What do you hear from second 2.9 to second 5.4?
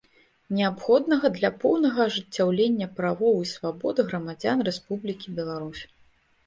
правоў і свабод грамадзян Рэспублікі